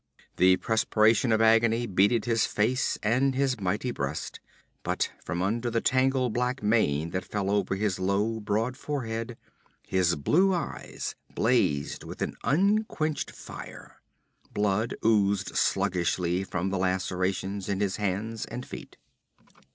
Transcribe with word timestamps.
The 0.37 0.57
perspiration 0.57 1.31
of 1.31 1.43
agony 1.43 1.85
beaded 1.85 2.25
his 2.25 2.47
face 2.47 2.97
and 3.03 3.35
his 3.35 3.59
mighty 3.59 3.91
breast, 3.91 4.39
but 4.81 5.11
from 5.23 5.43
under 5.43 5.69
the 5.69 5.79
tangled 5.79 6.33
black 6.33 6.63
mane 6.63 7.11
that 7.11 7.23
fell 7.23 7.51
over 7.51 7.75
his 7.75 7.99
low, 7.99 8.39
broad 8.39 8.75
forehead, 8.75 9.37
his 9.85 10.15
blue 10.15 10.55
eyes 10.55 11.13
blazed 11.35 12.03
with 12.03 12.23
an 12.23 12.35
unquenched 12.43 13.29
fire. 13.29 14.01
Blood 14.51 14.95
oozed 15.05 15.55
sluggishly 15.55 16.43
from 16.43 16.71
the 16.71 16.79
lacerations 16.79 17.69
in 17.69 17.79
his 17.79 17.97
hands 17.97 18.45
and 18.45 18.65
feet. 18.65 18.97